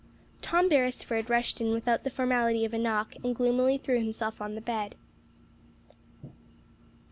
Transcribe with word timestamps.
Tom 0.41 0.67
Beresford 0.67 1.29
rushed 1.29 1.61
in 1.61 1.69
without 1.73 2.03
the 2.03 2.09
formality 2.09 2.65
of 2.65 2.73
a 2.73 2.79
knock, 2.79 3.13
and 3.23 3.35
gloomily 3.35 3.77
threw 3.77 3.99
himself 3.99 4.41
on 4.41 4.55
the 4.55 4.59
bed. 4.59 4.95